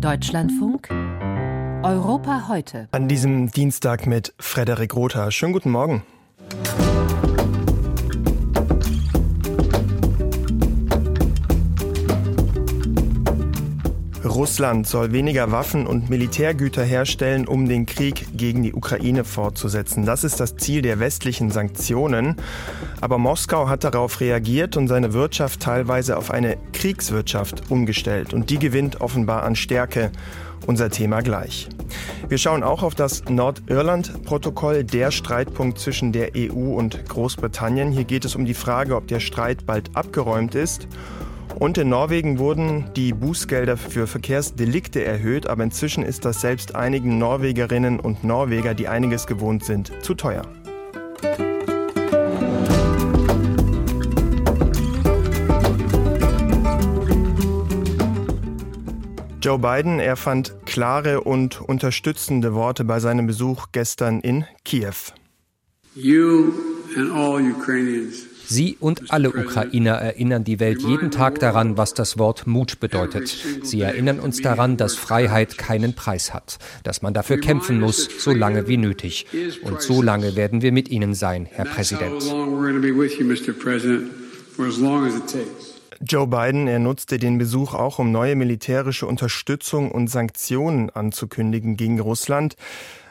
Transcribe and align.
Deutschlandfunk 0.00 0.90
Europa 1.82 2.46
heute. 2.48 2.88
An 2.92 3.08
diesem 3.08 3.50
Dienstag 3.50 4.06
mit 4.06 4.32
Frederik 4.38 4.94
Rother. 4.94 5.30
Schönen 5.32 5.52
guten 5.52 5.70
Morgen. 5.70 6.02
Russland 14.38 14.86
soll 14.86 15.10
weniger 15.10 15.50
Waffen 15.50 15.84
und 15.84 16.10
Militärgüter 16.10 16.84
herstellen, 16.84 17.48
um 17.48 17.68
den 17.68 17.86
Krieg 17.86 18.28
gegen 18.36 18.62
die 18.62 18.72
Ukraine 18.72 19.24
fortzusetzen. 19.24 20.06
Das 20.06 20.22
ist 20.22 20.38
das 20.38 20.54
Ziel 20.54 20.80
der 20.80 21.00
westlichen 21.00 21.50
Sanktionen. 21.50 22.36
Aber 23.00 23.18
Moskau 23.18 23.68
hat 23.68 23.82
darauf 23.82 24.20
reagiert 24.20 24.76
und 24.76 24.86
seine 24.86 25.12
Wirtschaft 25.12 25.58
teilweise 25.58 26.16
auf 26.16 26.30
eine 26.30 26.56
Kriegswirtschaft 26.72 27.68
umgestellt. 27.68 28.32
Und 28.32 28.50
die 28.50 28.60
gewinnt 28.60 29.00
offenbar 29.00 29.42
an 29.42 29.56
Stärke. 29.56 30.12
Unser 30.66 30.90
Thema 30.90 31.20
gleich. 31.22 31.68
Wir 32.28 32.38
schauen 32.38 32.62
auch 32.62 32.82
auf 32.84 32.94
das 32.94 33.24
Nordirland-Protokoll, 33.28 34.84
der 34.84 35.10
Streitpunkt 35.10 35.78
zwischen 35.78 36.12
der 36.12 36.32
EU 36.36 36.76
und 36.76 37.08
Großbritannien. 37.08 37.90
Hier 37.90 38.04
geht 38.04 38.24
es 38.24 38.36
um 38.36 38.44
die 38.44 38.54
Frage, 38.54 38.94
ob 38.94 39.08
der 39.08 39.20
Streit 39.20 39.66
bald 39.66 39.96
abgeräumt 39.96 40.54
ist 40.54 40.86
und 41.58 41.78
in 41.78 41.88
Norwegen 41.88 42.38
wurden 42.38 42.90
die 42.94 43.12
Bußgelder 43.12 43.76
für 43.76 44.06
Verkehrsdelikte 44.06 45.04
erhöht, 45.04 45.46
aber 45.46 45.64
inzwischen 45.64 46.04
ist 46.04 46.24
das 46.24 46.40
selbst 46.40 46.74
einigen 46.74 47.18
Norwegerinnen 47.18 48.00
und 48.00 48.24
Norweger, 48.24 48.74
die 48.74 48.88
einiges 48.88 49.26
gewohnt 49.26 49.64
sind, 49.64 49.92
zu 50.02 50.14
teuer. 50.14 50.42
Joe 59.40 59.58
Biden, 59.58 59.98
er 59.98 60.16
fand 60.16 60.54
klare 60.66 61.22
und 61.22 61.60
unterstützende 61.60 62.54
Worte 62.54 62.84
bei 62.84 63.00
seinem 63.00 63.26
Besuch 63.26 63.68
gestern 63.72 64.20
in 64.20 64.44
Kiew. 64.64 65.12
You 65.94 66.52
and 66.96 67.10
all 67.12 67.40
Ukrainians 67.40 68.27
Sie 68.50 68.78
und 68.80 69.12
alle 69.12 69.28
Ukrainer 69.28 69.92
erinnern 69.92 70.42
die 70.42 70.58
Welt 70.58 70.80
jeden 70.80 71.10
Tag 71.10 71.38
daran, 71.38 71.76
was 71.76 71.92
das 71.92 72.16
Wort 72.16 72.46
Mut 72.46 72.80
bedeutet. 72.80 73.28
Sie 73.62 73.82
erinnern 73.82 74.20
uns 74.20 74.40
daran, 74.40 74.78
dass 74.78 74.94
Freiheit 74.94 75.58
keinen 75.58 75.94
Preis 75.94 76.32
hat, 76.32 76.58
dass 76.82 77.02
man 77.02 77.12
dafür 77.12 77.38
kämpfen 77.38 77.78
muss, 77.78 78.08
so 78.18 78.32
lange 78.32 78.66
wie 78.66 78.78
nötig. 78.78 79.26
Und 79.62 79.82
so 79.82 80.00
lange 80.00 80.34
werden 80.34 80.62
wir 80.62 80.72
mit 80.72 80.88
Ihnen 80.88 81.12
sein, 81.12 81.46
Herr 81.50 81.66
Präsident. 81.66 82.22
Joe 86.00 86.26
Biden, 86.26 86.68
er 86.68 86.78
nutzte 86.78 87.18
den 87.18 87.36
Besuch 87.36 87.74
auch, 87.74 87.98
um 87.98 88.12
neue 88.12 88.34
militärische 88.34 89.06
Unterstützung 89.06 89.90
und 89.90 90.08
Sanktionen 90.08 90.88
anzukündigen 90.88 91.76
gegen 91.76 92.00
Russland. 92.00 92.56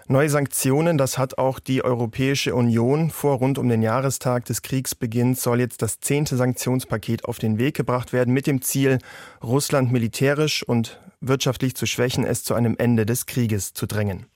Neue 0.10 0.30
Sanktionen, 0.30 0.98
das 0.98 1.18
hat 1.18 1.38
auch 1.38 1.60
die 1.60 1.84
Europäische 1.84 2.56
Union 2.56 3.10
vor. 3.10 3.40
Rund 3.40 3.58
um 3.58 3.68
den 3.68 3.82
Jahrestag 3.82 4.46
des 4.46 4.62
Kriegsbeginns 4.62 5.44
soll 5.44 5.60
jetzt 5.60 5.82
das 5.82 6.00
zehnte 6.00 6.38
Sanktionspaket 6.38 7.26
auf 7.26 7.40
den 7.40 7.60
Weg 7.60 7.76
gebracht 7.76 8.14
werden, 8.14 8.34
mit 8.34 8.48
dem 8.48 8.62
Ziel, 8.62 9.00
Russland 9.44 9.92
militärisch 9.92 10.64
und 10.64 11.02
wirtschaftlich 11.20 11.76
zu 11.76 11.86
schwächen, 11.86 12.24
es 12.24 12.46
zu 12.46 12.54
einem 12.54 12.76
Ende 12.78 13.06
des 13.06 13.26
Krieges 13.26 13.74
zu 13.74 13.86
drängen. 13.86 14.28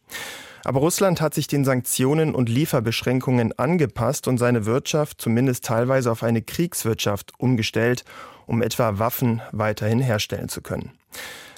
Aber 0.65 0.81
Russland 0.81 1.21
hat 1.21 1.33
sich 1.33 1.47
den 1.47 1.63
Sanktionen 1.63 2.35
und 2.35 2.49
Lieferbeschränkungen 2.49 3.57
angepasst 3.57 4.27
und 4.27 4.39
seine 4.39 4.65
Wirtschaft 4.65 5.21
zumindest 5.21 5.63
teilweise 5.63 6.11
auf 6.11 6.21
eine 6.21 6.41
Kriegswirtschaft 6.41 7.31
umgestellt, 7.37 8.03
um 8.45 8.61
etwa 8.61 8.99
Waffen 8.99 9.41
weiterhin 9.53 10.01
herstellen 10.01 10.49
zu 10.49 10.61
können. 10.61 10.91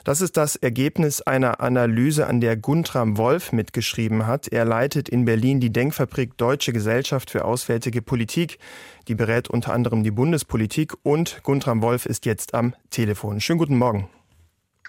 Das 0.04 0.20
ist 0.20 0.36
das 0.36 0.58
Ergebnis 0.58 1.22
einer 1.22 1.62
Analyse, 1.62 2.28
an 2.28 2.42
der 2.42 2.58
Guntram 2.58 3.18
Wolf 3.18 3.54
mitgeschrieben 3.54 4.28
hat. 4.28 4.50
Er 4.50 4.66
leitet 4.66 5.08
in 5.08 5.24
Berlin 5.24 5.62
die 5.62 5.72
Denkfabrik 5.72 6.38
Deutsche 6.38 6.74
Gesellschaft 6.74 7.32
für 7.32 7.46
Auswärtige 7.46 8.02
Politik. 8.02 8.60
Die 9.08 9.16
berät 9.16 9.48
unter 9.48 9.72
anderem 9.72 10.04
die 10.04 10.12
Bundespolitik 10.12 10.94
und 11.04 11.42
Guntram 11.44 11.82
Wolf 11.82 12.06
ist 12.06 12.26
jetzt 12.26 12.54
am 12.54 12.76
Telefon. 12.90 13.40
Schönen 13.40 13.60
guten 13.60 13.78
Morgen. 13.78 14.10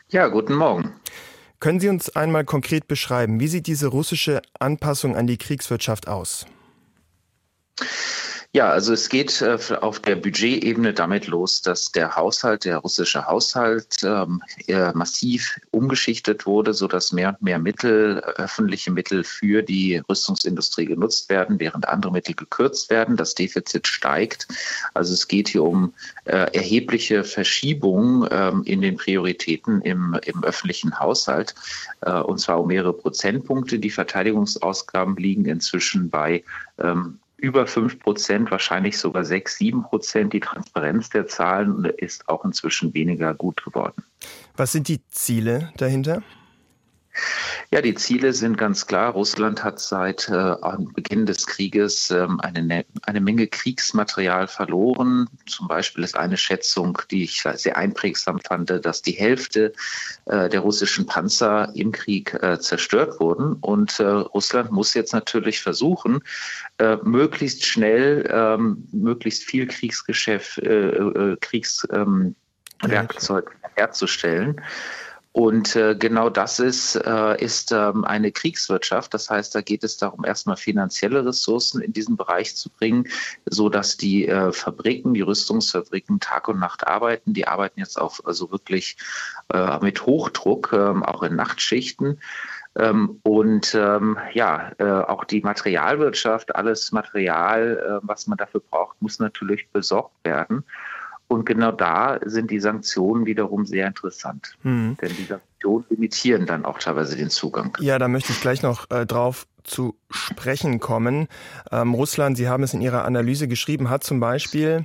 Ja, 0.08 0.26
guten 0.26 0.54
Morgen. 0.54 0.92
Können 1.60 1.78
Sie 1.78 1.88
uns 1.88 2.14
einmal 2.16 2.44
konkret 2.44 2.88
beschreiben, 2.88 3.38
wie 3.38 3.48
sieht 3.48 3.68
diese 3.68 3.86
russische 3.86 4.42
Anpassung 4.58 5.14
an 5.16 5.28
die 5.28 5.38
Kriegswirtschaft 5.38 6.08
aus? 6.08 6.44
Ja, 8.56 8.70
also 8.70 8.92
es 8.92 9.08
geht 9.08 9.42
äh, 9.42 9.58
auf 9.80 9.98
der 9.98 10.14
Budgetebene 10.14 10.94
damit 10.94 11.26
los, 11.26 11.60
dass 11.60 11.90
der 11.90 12.14
Haushalt, 12.14 12.64
der 12.64 12.76
russische 12.78 13.26
Haushalt, 13.26 13.96
ähm, 14.04 14.40
massiv 14.94 15.58
umgeschichtet 15.72 16.46
wurde, 16.46 16.72
so 16.72 16.86
dass 16.86 17.10
mehr 17.10 17.30
und 17.30 17.42
mehr 17.42 17.58
Mittel, 17.58 18.20
öffentliche 18.36 18.92
Mittel 18.92 19.24
für 19.24 19.62
die 19.62 20.00
Rüstungsindustrie 20.08 20.84
genutzt 20.84 21.30
werden, 21.30 21.58
während 21.58 21.88
andere 21.88 22.12
Mittel 22.12 22.36
gekürzt 22.36 22.90
werden. 22.90 23.16
Das 23.16 23.34
Defizit 23.34 23.88
steigt. 23.88 24.46
Also 24.94 25.14
es 25.14 25.26
geht 25.26 25.48
hier 25.48 25.64
um 25.64 25.92
äh, 26.26 26.46
erhebliche 26.54 27.24
Verschiebungen 27.24 28.28
ähm, 28.30 28.62
in 28.66 28.82
den 28.82 28.96
Prioritäten 28.96 29.80
im, 29.80 30.16
im 30.24 30.44
öffentlichen 30.44 31.00
Haushalt, 31.00 31.56
äh, 32.02 32.12
und 32.12 32.38
zwar 32.38 32.60
um 32.60 32.68
mehrere 32.68 32.92
Prozentpunkte. 32.92 33.80
Die 33.80 33.90
Verteidigungsausgaben 33.90 35.16
liegen 35.16 35.44
inzwischen 35.44 36.08
bei 36.08 36.44
ähm, 36.78 37.18
über 37.44 37.66
5 37.66 37.98
Prozent, 37.98 38.50
wahrscheinlich 38.50 38.96
sogar 38.98 39.22
6, 39.22 39.58
7 39.58 39.82
Prozent. 39.82 40.32
Die 40.32 40.40
Transparenz 40.40 41.10
der 41.10 41.26
Zahlen 41.26 41.84
ist 41.84 42.26
auch 42.26 42.42
inzwischen 42.44 42.94
weniger 42.94 43.34
gut 43.34 43.62
geworden. 43.62 44.02
Was 44.56 44.72
sind 44.72 44.88
die 44.88 45.06
Ziele 45.08 45.70
dahinter? 45.76 46.22
Ja, 47.70 47.80
die 47.80 47.94
Ziele 47.94 48.32
sind 48.32 48.58
ganz 48.58 48.86
klar. 48.86 49.12
Russland 49.12 49.62
hat 49.62 49.80
seit 49.80 50.28
äh, 50.28 50.56
Beginn 50.94 51.26
des 51.26 51.46
Krieges 51.46 52.10
ähm, 52.10 52.40
eine, 52.40 52.62
ne-, 52.62 52.86
eine 53.02 53.20
Menge 53.20 53.46
Kriegsmaterial 53.46 54.48
verloren. 54.48 55.28
Zum 55.46 55.68
Beispiel 55.68 56.04
ist 56.04 56.16
eine 56.16 56.36
Schätzung, 56.36 56.98
die 57.10 57.24
ich 57.24 57.42
sehr 57.54 57.76
einprägsam 57.76 58.40
fand, 58.40 58.70
dass 58.70 59.02
die 59.02 59.12
Hälfte 59.12 59.72
äh, 60.26 60.48
der 60.48 60.60
russischen 60.60 61.06
Panzer 61.06 61.70
im 61.74 61.92
Krieg 61.92 62.34
äh, 62.42 62.58
zerstört 62.58 63.20
wurden. 63.20 63.54
Und 63.60 64.00
äh, 64.00 64.04
Russland 64.04 64.72
muss 64.72 64.94
jetzt 64.94 65.12
natürlich 65.12 65.60
versuchen, 65.60 66.20
äh, 66.78 66.96
möglichst 67.02 67.64
schnell, 67.64 68.28
ähm, 68.30 68.88
möglichst 68.92 69.44
viel 69.44 69.66
Kriegsgeschäft, 69.66 70.58
äh, 70.58 71.36
Kriegswerkzeug 71.40 73.50
ähm, 73.50 73.70
herzustellen. 73.76 74.60
Und 75.36 75.74
äh, 75.74 75.96
genau 75.96 76.30
das 76.30 76.60
ist, 76.60 76.94
äh, 76.94 77.42
ist 77.42 77.72
ähm, 77.72 78.04
eine 78.04 78.30
Kriegswirtschaft. 78.30 79.12
Das 79.12 79.28
heißt, 79.28 79.52
da 79.52 79.62
geht 79.62 79.82
es 79.82 79.96
darum, 79.96 80.24
erstmal 80.24 80.56
finanzielle 80.56 81.26
Ressourcen 81.26 81.82
in 81.82 81.92
diesen 81.92 82.16
Bereich 82.16 82.54
zu 82.54 82.70
bringen, 82.70 83.08
so 83.44 83.68
dass 83.68 83.96
die 83.96 84.28
äh, 84.28 84.52
Fabriken, 84.52 85.12
die 85.12 85.22
Rüstungsfabriken 85.22 86.20
Tag 86.20 86.46
und 86.46 86.60
Nacht 86.60 86.86
arbeiten. 86.86 87.34
Die 87.34 87.48
arbeiten 87.48 87.80
jetzt 87.80 88.00
auch 88.00 88.20
also 88.24 88.52
wirklich 88.52 88.96
äh, 89.52 89.80
mit 89.80 90.06
Hochdruck, 90.06 90.72
äh, 90.72 90.76
auch 90.76 91.24
in 91.24 91.34
Nachtschichten. 91.34 92.20
Ähm, 92.76 93.18
und 93.24 93.74
ähm, 93.74 94.16
ja, 94.34 94.70
äh, 94.78 94.84
auch 94.84 95.24
die 95.24 95.40
Materialwirtschaft, 95.40 96.54
alles 96.54 96.92
Material, 96.92 98.00
äh, 98.04 98.06
was 98.06 98.28
man 98.28 98.38
dafür 98.38 98.60
braucht, 98.60 99.02
muss 99.02 99.18
natürlich 99.18 99.68
besorgt 99.70 100.14
werden. 100.22 100.62
Und 101.28 101.46
genau 101.46 101.72
da 101.72 102.18
sind 102.24 102.50
die 102.50 102.60
Sanktionen 102.60 103.26
wiederum 103.26 103.64
sehr 103.64 103.86
interessant. 103.86 104.56
Hm. 104.62 104.96
Denn 105.00 105.10
die 105.16 105.24
Sanktionen 105.24 105.84
limitieren 105.88 106.46
dann 106.46 106.64
auch 106.64 106.78
teilweise 106.78 107.16
den 107.16 107.30
Zugang. 107.30 107.76
Ja, 107.80 107.98
da 107.98 108.08
möchte 108.08 108.32
ich 108.32 108.40
gleich 108.40 108.62
noch 108.62 108.90
äh, 108.90 109.06
drauf 109.06 109.46
zu 109.62 109.96
sprechen 110.10 110.80
kommen. 110.80 111.28
Ähm, 111.72 111.94
Russland, 111.94 112.36
Sie 112.36 112.48
haben 112.48 112.62
es 112.62 112.74
in 112.74 112.82
Ihrer 112.82 113.04
Analyse 113.04 113.48
geschrieben, 113.48 113.88
hat 113.88 114.04
zum 114.04 114.20
Beispiel 114.20 114.84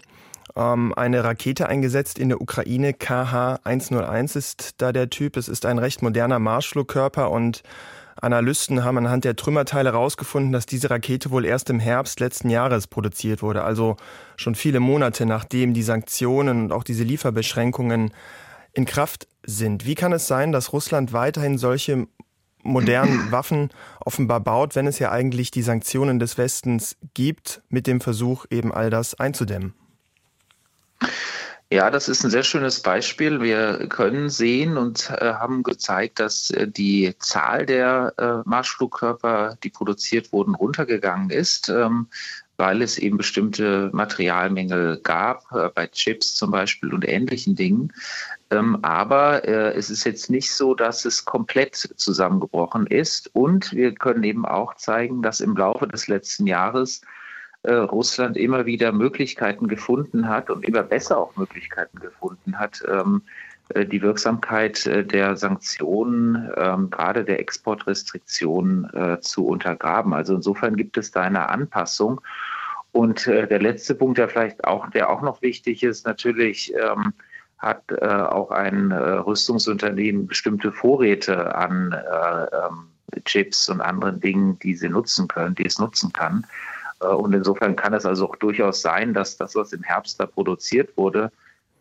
ähm, 0.56 0.94
eine 0.96 1.24
Rakete 1.24 1.68
eingesetzt 1.68 2.18
in 2.18 2.30
der 2.30 2.42
Ukraine. 2.42 2.94
KH-101 2.94 4.38
ist 4.38 4.82
da 4.82 4.92
der 4.92 5.10
Typ. 5.10 5.38
Es 5.38 5.50
ist 5.50 5.66
ein 5.66 5.78
recht 5.78 6.02
moderner 6.02 6.40
Marschflugkörper 6.40 7.30
und 7.30 7.64
Analysten 8.22 8.84
haben 8.84 8.98
anhand 8.98 9.24
der 9.24 9.36
Trümmerteile 9.36 9.92
herausgefunden, 9.92 10.52
dass 10.52 10.66
diese 10.66 10.90
Rakete 10.90 11.32
wohl 11.32 11.46
erst 11.46 11.70
im 11.70 11.80
Herbst 11.80 12.20
letzten 12.20 12.50
Jahres 12.50 12.88
produziert 12.88 13.42
wurde, 13.42 13.64
also 13.64 13.98
schon 14.36 14.56
viele 14.56 14.80
Monate 14.80 15.26
nachdem 15.26 15.74
die 15.74 15.84
Sanktionen 15.84 16.64
und 16.64 16.72
auch 16.72 16.84
diese 16.84 17.04
Lieferbeschränkungen 17.04 18.12
in 18.74 18.86
Kraft 18.86 19.28
sind. 19.44 19.86
Wie 19.86 19.96
kann 19.96 20.14
es 20.14 20.28
sein, 20.28 20.52
dass 20.52 20.74
Russland 20.74 21.14
weiterhin 21.14 21.58
solche 21.58 22.08
modernen 22.64 23.32
Waffen 23.32 23.70
offenbar 24.00 24.40
baut, 24.42 24.76
wenn 24.76 24.88
es 24.88 25.00
ja 25.00 25.12
eigentlich 25.12 25.52
die 25.52 25.62
Sanktionen 25.62 26.20
des 26.20 26.38
Westens 26.38 26.98
gibt, 27.14 27.62
mit 27.70 27.88
dem 27.88 28.02
Versuch, 28.02 28.46
eben 28.50 28.74
all 28.74 28.90
das 28.90 29.16
einzudämmen? 29.16 29.74
Ja, 31.72 31.92
das 31.92 32.10
ist 32.10 32.24
ein 32.24 32.32
sehr 32.32 32.42
schönes 32.44 32.82
Beispiel. 32.82 33.42
Wir 33.42 33.88
können 33.90 34.30
sehen 34.30 34.76
und 34.76 35.12
äh, 35.12 35.34
haben 35.34 35.62
gezeigt, 35.62 36.20
dass 36.20 36.50
äh, 36.50 36.68
die 36.68 37.14
Zahl 37.20 37.68
der 37.68 38.14
äh, 38.18 38.50
Marschflugkörper, 38.50 39.56
die 39.64 39.70
produziert 39.70 40.32
wurden, 40.34 40.56
runtergegangen 40.56 41.30
ist. 41.30 41.70
Ähm, 41.70 42.08
weil 42.60 42.82
es 42.82 42.98
eben 42.98 43.16
bestimmte 43.18 43.90
Materialmängel 43.94 45.00
gab, 45.02 45.50
äh, 45.54 45.70
bei 45.74 45.88
Chips 45.88 46.36
zum 46.36 46.52
Beispiel 46.52 46.94
und 46.94 47.08
ähnlichen 47.08 47.56
Dingen. 47.56 47.94
Ähm, 48.52 48.80
aber 48.82 49.48
äh, 49.48 49.74
es 49.76 49.90
ist 49.90 50.04
jetzt 50.04 50.30
nicht 50.30 50.52
so, 50.54 50.76
dass 50.76 51.06
es 51.06 51.24
komplett 51.24 51.76
zusammengebrochen 51.76 52.86
ist. 52.88 53.34
Und 53.34 53.72
wir 53.72 53.96
können 53.96 54.24
eben 54.24 54.46
auch 54.46 54.76
zeigen, 54.76 55.22
dass 55.22 55.40
im 55.40 55.56
Laufe 55.56 55.88
des 55.88 56.08
letzten 56.08 56.48
Jahres 56.48 57.02
äh, 57.64 57.74
Russland 57.74 58.38
immer 58.38 58.66
wieder 58.66 58.92
Möglichkeiten 58.92 59.68
gefunden 59.68 60.30
hat 60.30 60.50
und 60.50 60.66
immer 60.66 60.84
besser 60.84 61.18
auch 61.18 61.36
Möglichkeiten 61.36 62.00
gefunden 62.00 62.58
hat, 62.58 62.84
ähm, 62.88 63.22
äh, 63.70 63.86
die 63.86 64.02
Wirksamkeit 64.02 64.86
äh, 64.88 65.06
der 65.06 65.36
Sanktionen, 65.36 66.50
ähm, 66.58 66.90
gerade 66.90 67.24
der 67.24 67.40
Exportrestriktionen 67.40 68.90
äh, 68.94 69.20
zu 69.22 69.46
untergraben. 69.46 70.14
Also 70.14 70.36
insofern 70.36 70.76
gibt 70.76 70.98
es 70.98 71.12
da 71.12 71.22
eine 71.22 71.50
Anpassung. 71.50 72.22
Und 72.92 73.28
der 73.28 73.62
letzte 73.62 73.94
Punkt, 73.94 74.18
der 74.18 74.30
vielleicht 74.30 74.64
auch, 74.64 74.90
der 74.90 75.12
auch 75.12 75.22
noch 75.22 75.44
wichtig 75.44 75.84
ist, 75.84 76.08
natürlich 76.08 76.74
ähm, 76.74 77.14
hat 77.60 78.02
auch 78.02 78.50
ein 78.50 78.92
Rüstungsunternehmen 78.92 80.26
bestimmte 80.26 80.72
Vorräte 80.72 81.54
an 81.54 81.94
ähm, 82.52 83.22
Chips 83.26 83.70
und 83.70 83.80
anderen 83.80 84.20
Dingen, 84.20 84.58
die 84.58 84.74
sie 84.74 84.90
nutzen 84.90 85.28
können, 85.28 85.54
die 85.54 85.68
es 85.68 85.78
nutzen 85.78 86.12
kann. 86.14 86.48
Und 87.00 87.34
insofern 87.34 87.76
kann 87.76 87.94
es 87.94 88.06
also 88.06 88.28
auch 88.28 88.36
durchaus 88.36 88.82
sein, 88.82 89.14
dass 89.14 89.38
das, 89.38 89.56
was 89.56 89.72
im 89.72 89.84
Herbst 89.84 90.20
da 90.20 90.26
produziert 90.26 90.98
wurde, 90.98 91.32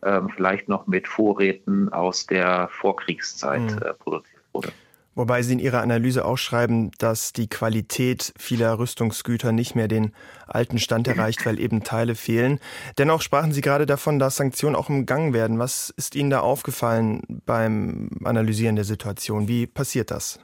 ähm, 0.03 0.29
vielleicht 0.33 0.69
noch 0.69 0.87
mit 0.87 1.07
Vorräten 1.07 1.91
aus 1.91 2.25
der 2.25 2.69
Vorkriegszeit 2.71 3.61
mhm. 3.61 3.77
äh, 3.79 3.93
produziert 3.93 4.43
wurde. 4.53 4.71
Wobei 5.15 5.41
Sie 5.41 5.51
in 5.51 5.59
Ihrer 5.59 5.81
Analyse 5.81 6.23
auch 6.23 6.37
schreiben, 6.37 6.91
dass 6.97 7.33
die 7.33 7.49
Qualität 7.49 8.31
vieler 8.39 8.79
Rüstungsgüter 8.79 9.51
nicht 9.51 9.75
mehr 9.75 9.89
den 9.89 10.13
alten 10.47 10.79
Stand 10.79 11.09
erreicht, 11.09 11.45
weil 11.45 11.59
eben 11.59 11.83
Teile 11.83 12.15
fehlen. 12.15 12.61
Dennoch 12.97 13.21
sprachen 13.21 13.51
Sie 13.51 13.59
gerade 13.59 13.85
davon, 13.85 14.19
dass 14.19 14.37
Sanktionen 14.37 14.77
auch 14.77 14.87
umgangen 14.87 15.33
werden. 15.33 15.59
Was 15.59 15.89
ist 15.89 16.15
Ihnen 16.15 16.29
da 16.29 16.39
aufgefallen 16.39 17.41
beim 17.45 18.09
Analysieren 18.23 18.77
der 18.77 18.85
Situation? 18.85 19.49
Wie 19.49 19.67
passiert 19.67 20.11
das? 20.11 20.39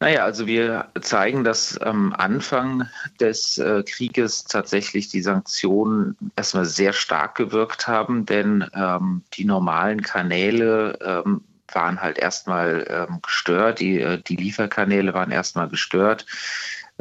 Naja, 0.00 0.24
also 0.24 0.46
wir 0.46 0.88
zeigen, 1.00 1.44
dass 1.44 1.78
am 1.78 2.12
Anfang 2.12 2.88
des 3.20 3.58
äh, 3.58 3.82
Krieges 3.84 4.44
tatsächlich 4.44 5.08
die 5.08 5.22
Sanktionen 5.22 6.16
erstmal 6.36 6.64
sehr 6.64 6.92
stark 6.92 7.36
gewirkt 7.36 7.86
haben, 7.86 8.26
denn 8.26 8.68
ähm, 8.74 9.22
die 9.34 9.44
normalen 9.44 10.02
Kanäle 10.02 10.98
ähm, 11.00 11.42
waren 11.72 12.00
halt 12.02 12.18
erstmal 12.18 12.86
ähm, 12.88 13.20
gestört, 13.22 13.80
die, 13.80 14.00
äh, 14.00 14.20
die 14.20 14.36
Lieferkanäle 14.36 15.14
waren 15.14 15.30
erstmal 15.30 15.68
gestört. 15.68 16.26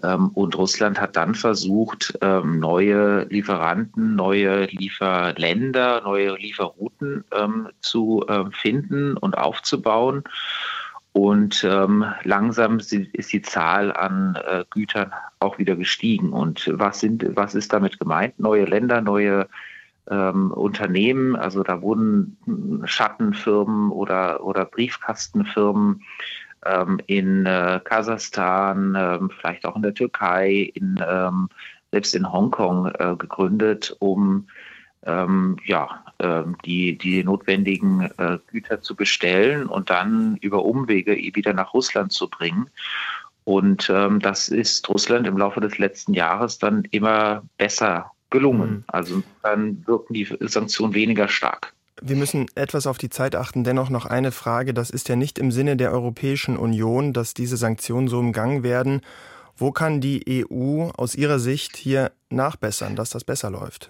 Ähm, 0.02 0.30
und 0.30 0.56
Russland 0.56 1.02
hat 1.02 1.16
dann 1.16 1.36
versucht, 1.36 2.18
ähm, 2.22 2.60
neue 2.60 3.26
Lieferanten, 3.26 4.16
neue 4.16 4.66
Lieferländer, 4.66 6.02
neue 6.02 6.36
Lieferrouten 6.36 7.26
ähm, 7.36 7.70
zu 7.82 8.26
finden 8.52 9.18
und 9.18 9.38
aufzubauen. 9.38 10.24
Und 11.14 11.64
ähm, 11.64 12.06
langsam 12.24 12.80
ist 12.80 13.34
die 13.34 13.42
Zahl 13.44 13.94
an 13.94 14.36
äh, 14.36 14.66
Gütern 14.72 15.14
auch 15.40 15.60
wieder 15.60 15.76
gestiegen. 15.76 16.34
Und 16.34 16.70
was, 16.74 17.00
sind, 17.00 17.36
was 17.36 17.54
ist 17.54 17.72
damit 17.72 18.00
gemeint? 18.00 18.40
Neue 18.40 18.66
Länder, 18.66 19.00
neue 19.02 19.48
ähm, 20.10 20.52
Unternehmen, 20.52 21.36
also 21.36 21.64
da 21.64 21.82
wurden 21.82 22.82
Schattenfirmen 22.86 23.92
oder, 23.92 24.44
oder 24.44 24.66
Briefkastenfirmen 24.66 26.02
ähm, 26.66 27.00
in 27.08 27.46
äh, 27.46 27.80
Kasachstan, 27.84 28.96
ähm, 28.98 29.30
vielleicht 29.30 29.66
auch 29.66 29.76
in 29.76 29.82
der 29.82 29.94
Türkei, 29.94 30.72
in, 30.74 31.00
ähm, 31.08 31.50
selbst 31.92 32.16
in 32.16 32.32
Hongkong 32.32 32.88
äh, 32.88 33.16
gegründet, 33.18 33.96
um 34.00 34.48
ähm, 35.06 35.58
ja, 35.66 36.04
ähm, 36.20 36.56
die, 36.66 36.98
die 36.98 37.24
notwendigen 37.24 38.10
äh, 38.18 38.38
Güter 38.52 38.82
zu 38.82 38.96
bestellen 38.96 39.68
und 39.68 39.90
dann 39.90 40.38
über 40.42 40.64
Umwege 40.64 41.16
wieder 41.16 41.54
nach 41.54 41.74
Russland 41.74 42.12
zu 42.12 42.30
bringen. 42.30 42.70
Und 43.44 43.90
ähm, 43.94 44.20
das 44.20 44.48
ist 44.48 44.88
Russland 44.90 45.28
im 45.28 45.38
Laufe 45.38 45.60
des 45.60 45.78
letzten 45.78 46.14
Jahres 46.14 46.60
dann 46.60 46.84
immer 46.92 47.44
besser 47.58 48.12
gelungen. 48.30 48.72
Mhm. 48.72 48.84
Also 48.88 49.24
dann 49.42 49.86
wirken 49.86 50.14
die 50.14 50.28
Sanktionen 50.42 50.94
weniger 50.94 51.28
stark. 51.28 51.74
Wir 52.02 52.16
müssen 52.16 52.48
etwas 52.56 52.88
auf 52.88 52.98
die 52.98 53.10
Zeit 53.10 53.36
achten. 53.36 53.64
Dennoch 53.64 53.90
noch 53.90 54.06
eine 54.06 54.32
Frage. 54.32 54.74
Das 54.74 54.90
ist 54.90 55.10
ja 55.10 55.16
nicht 55.16 55.38
im 55.40 55.52
Sinne 55.52 55.78
der 55.78 55.92
Europäischen 55.92 56.58
Union, 56.58 57.14
dass 57.14 57.34
diese 57.34 57.58
Sanktionen 57.58 58.08
so 58.08 58.20
umgangen 58.20 58.64
werden. 58.64 59.02
Wo 59.56 59.72
kann 59.72 60.02
die 60.02 60.46
EU 60.52 60.90
aus 60.98 61.16
Ihrer 61.16 61.40
Sicht 61.40 61.78
hier 61.78 62.12
nachbessern, 62.30 62.96
dass 62.96 63.12
das 63.12 63.24
besser 63.24 63.52
läuft? 63.52 63.90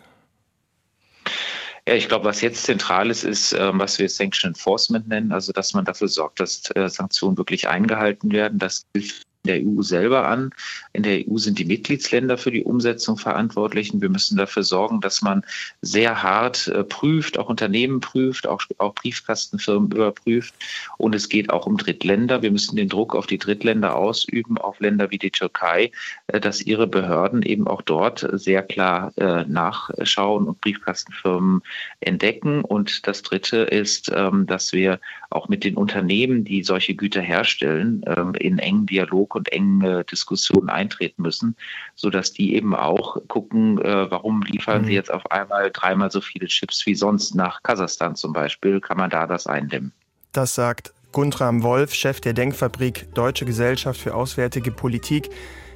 Ja, 1.87 1.95
ich 1.95 2.07
glaube, 2.07 2.25
was 2.25 2.39
jetzt 2.39 2.63
zentral 2.63 3.09
ist, 3.09 3.25
ist, 3.25 3.51
ähm, 3.53 3.77
was 3.79 3.99
wir 3.99 4.07
Sanction 4.07 4.49
Enforcement 4.51 5.07
nennen, 5.07 5.33
also 5.33 5.51
dass 5.51 5.73
man 5.73 5.83
dafür 5.83 6.07
sorgt, 6.07 6.39
dass 6.39 6.69
äh, 6.75 6.87
Sanktionen 6.87 7.37
wirklich 7.37 7.67
eingehalten 7.67 8.31
werden. 8.31 8.57
Das 8.57 8.85
gilt 8.93 9.23
der 9.45 9.61
EU 9.61 9.81
selber 9.81 10.27
an. 10.27 10.51
In 10.93 11.03
der 11.03 11.27
EU 11.27 11.37
sind 11.37 11.59
die 11.59 11.65
Mitgliedsländer 11.65 12.37
für 12.37 12.51
die 12.51 12.63
Umsetzung 12.63 13.17
verantwortlich. 13.17 13.93
Und 13.93 14.01
wir 14.01 14.09
müssen 14.09 14.37
dafür 14.37 14.63
sorgen, 14.63 15.01
dass 15.01 15.21
man 15.21 15.43
sehr 15.81 16.23
hart 16.23 16.67
äh, 16.69 16.83
prüft, 16.83 17.37
auch 17.37 17.49
Unternehmen 17.49 17.99
prüft, 17.99 18.47
auch, 18.47 18.61
auch 18.77 18.95
Briefkastenfirmen 18.95 19.91
überprüft. 19.91 20.53
Und 20.97 21.13
es 21.13 21.27
geht 21.27 21.49
auch 21.49 21.65
um 21.65 21.77
Drittländer. 21.77 22.41
Wir 22.41 22.51
müssen 22.51 22.77
den 22.77 22.87
Druck 22.87 23.15
auf 23.15 23.27
die 23.27 23.37
Drittländer 23.37 23.95
ausüben, 23.95 24.57
auf 24.57 24.79
Länder 24.79 25.11
wie 25.11 25.19
die 25.19 25.31
Türkei, 25.31 25.91
äh, 26.27 26.39
dass 26.39 26.61
ihre 26.61 26.87
Behörden 26.87 27.41
eben 27.41 27.67
auch 27.67 27.81
dort 27.81 28.25
sehr 28.31 28.63
klar 28.63 29.11
äh, 29.17 29.43
nachschauen 29.43 30.47
und 30.47 30.61
Briefkastenfirmen 30.61 31.61
entdecken. 31.99 32.63
Und 32.63 33.07
das 33.07 33.23
Dritte 33.23 33.57
ist, 33.57 34.09
ähm, 34.15 34.45
dass 34.45 34.71
wir 34.71 35.01
auch 35.29 35.49
mit 35.49 35.63
den 35.63 35.75
Unternehmen, 35.75 36.45
die 36.45 36.63
solche 36.63 36.95
Güter 36.95 37.21
herstellen, 37.21 38.03
ähm, 38.07 38.35
in 38.35 38.59
engen 38.59 38.85
Dialog 38.85 39.32
und 39.35 39.51
enge 39.51 40.03
Diskussionen 40.05 40.69
eintreten 40.69 41.21
müssen, 41.21 41.55
sodass 41.95 42.33
die 42.33 42.55
eben 42.55 42.75
auch 42.75 43.17
gucken, 43.27 43.79
äh, 43.79 44.11
warum 44.11 44.41
liefern 44.41 44.81
mhm. 44.83 44.85
sie 44.85 44.93
jetzt 44.93 45.11
auf 45.11 45.31
einmal 45.31 45.71
dreimal 45.71 46.11
so 46.11 46.21
viele 46.21 46.47
Chips 46.47 46.85
wie 46.85 46.95
sonst 46.95 47.35
nach 47.35 47.61
Kasachstan 47.63 48.15
zum 48.15 48.33
Beispiel, 48.33 48.79
kann 48.79 48.97
man 48.97 49.09
da 49.09 49.27
das 49.27 49.47
eindämmen. 49.47 49.93
Das 50.31 50.55
sagt 50.55 50.93
Guntram 51.11 51.61
Wolf, 51.61 51.93
Chef 51.93 52.21
der 52.21 52.33
Denkfabrik 52.33 53.13
Deutsche 53.13 53.45
Gesellschaft 53.45 53.99
für 53.99 54.15
Auswärtige 54.15 54.71
Politik. 54.71 55.29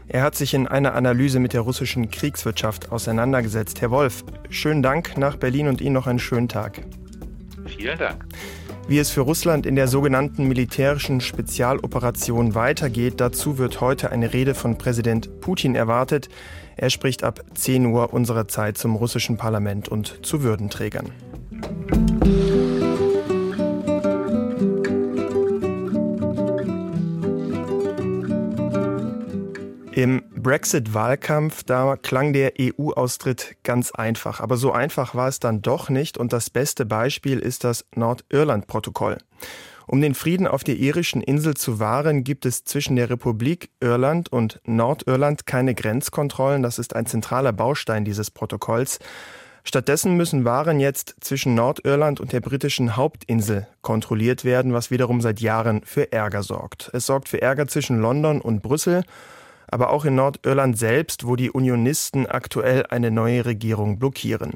Er 0.08 0.24
hat 0.24 0.36
sich 0.36 0.54
in 0.54 0.68
einer 0.68 0.96
Analyse 0.96 1.40
mit 1.40 1.54
der 1.54 1.62
russischen 1.62 2.10
Kriegswirtschaft 2.10 2.92
auseinandergesetzt. 2.92 3.82
Herr 3.82 3.92
Wolf, 3.92 4.24
schönen 4.50 4.82
Dank 4.82 5.18
nach 5.18 5.36
Berlin 5.36 5.68
und 5.68 5.82
Ihnen 5.82 5.94
noch 5.94 6.08
einen 6.08 6.20
schönen 6.20 6.48
Tag. 6.48 6.82
Vielen 7.68 7.98
Dank. 7.98 8.26
Wie 8.88 9.00
es 9.00 9.10
für 9.10 9.22
Russland 9.22 9.66
in 9.66 9.76
der 9.76 9.88
sogenannten 9.88 10.48
militärischen 10.48 11.20
Spezialoperation 11.20 12.56
weitergeht, 12.56 13.16
dazu 13.18 13.58
wird 13.58 13.82
heute 13.82 14.12
eine 14.12 14.32
Rede 14.34 14.56
von 14.56 14.78
Präsident 14.78 15.42
Putin 15.42 15.76
erwartet. 15.76 16.30
Er 16.78 16.90
spricht 16.90 17.24
ab 17.24 17.42
10 17.54 17.88
Uhr 17.88 18.14
unserer 18.14 18.48
Zeit 18.48 18.78
zum 18.78 18.96
russischen 18.96 19.36
Parlament 19.36 19.90
und 19.90 20.26
zu 20.26 20.42
Würdenträgern. 20.42 21.12
Im 29.98 30.22
Brexit-Wahlkampf, 30.30 31.64
da 31.64 31.96
klang 31.96 32.32
der 32.32 32.54
EU-Austritt 32.62 33.56
ganz 33.64 33.90
einfach. 33.90 34.42
Aber 34.42 34.56
so 34.56 34.72
einfach 34.72 35.16
war 35.16 35.28
es 35.28 35.40
dann 35.40 35.64
doch 35.64 35.90
nicht. 35.90 36.20
Und 36.20 36.34
das 36.34 36.52
beste 36.52 36.86
Beispiel 36.86 37.40
ist 37.40 37.64
das 37.64 37.84
Nordirland-Protokoll. 37.96 39.18
Um 39.88 40.00
den 40.00 40.14
Frieden 40.14 40.46
auf 40.46 40.64
der 40.64 40.76
irischen 40.76 41.24
Insel 41.24 41.56
zu 41.56 41.80
wahren, 41.80 42.24
gibt 42.24 42.46
es 42.46 42.64
zwischen 42.64 42.96
der 42.96 43.10
Republik 43.10 43.72
Irland 43.80 44.32
und 44.32 44.62
Nordirland 44.66 45.48
keine 45.48 45.74
Grenzkontrollen. 45.74 46.62
Das 46.62 46.78
ist 46.78 46.96
ein 46.96 47.08
zentraler 47.08 47.52
Baustein 47.52 48.06
dieses 48.06 48.30
Protokolls. 48.30 49.00
Stattdessen 49.64 50.16
müssen 50.16 50.46
Waren 50.46 50.80
jetzt 50.80 51.16
zwischen 51.22 51.56
Nordirland 51.56 52.20
und 52.20 52.34
der 52.34 52.42
britischen 52.42 52.98
Hauptinsel 52.98 53.66
kontrolliert 53.82 54.46
werden, 54.46 54.74
was 54.74 54.92
wiederum 54.92 55.22
seit 55.22 55.40
Jahren 55.40 55.82
für 55.86 56.12
Ärger 56.12 56.44
sorgt. 56.44 56.92
Es 56.94 57.08
sorgt 57.08 57.28
für 57.30 57.42
Ärger 57.42 57.68
zwischen 57.68 58.00
London 58.00 58.42
und 58.42 58.62
Brüssel 58.62 59.04
aber 59.70 59.92
auch 59.92 60.06
in 60.06 60.16
Nordirland 60.16 60.78
selbst, 60.78 61.26
wo 61.28 61.36
die 61.36 61.52
Unionisten 61.52 62.26
aktuell 62.26 62.86
eine 62.88 63.12
neue 63.12 63.46
Regierung 63.46 64.00
blockieren. 64.00 64.54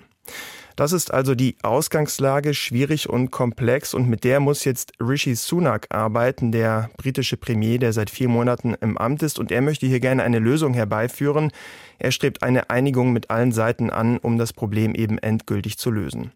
Das 0.75 0.93
ist 0.93 1.13
also 1.13 1.35
die 1.35 1.57
Ausgangslage, 1.63 2.53
schwierig 2.53 3.09
und 3.09 3.29
komplex 3.29 3.93
und 3.93 4.07
mit 4.07 4.23
der 4.23 4.39
muss 4.39 4.63
jetzt 4.63 4.93
Rishi 4.99 5.35
Sunak 5.35 5.87
arbeiten, 5.89 6.51
der 6.51 6.89
britische 6.97 7.37
Premier, 7.37 7.77
der 7.77 7.93
seit 7.93 8.09
vier 8.09 8.29
Monaten 8.29 8.75
im 8.81 8.97
Amt 8.97 9.21
ist 9.21 9.37
und 9.37 9.51
er 9.51 9.61
möchte 9.61 9.85
hier 9.85 9.99
gerne 9.99 10.23
eine 10.23 10.39
Lösung 10.39 10.73
herbeiführen. 10.73 11.51
Er 11.99 12.11
strebt 12.11 12.41
eine 12.41 12.69
Einigung 12.69 13.11
mit 13.11 13.29
allen 13.29 13.51
Seiten 13.51 13.89
an, 13.89 14.17
um 14.17 14.37
das 14.37 14.53
Problem 14.53 14.95
eben 14.95 15.17
endgültig 15.17 15.77
zu 15.77 15.91
lösen. 15.91 16.31